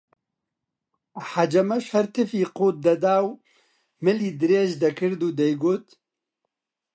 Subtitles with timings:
[1.31, 3.29] حەجەمەش هەر تفی قووت دەدا و
[4.03, 5.85] ملی درێژ دەکرد و دەیگوت: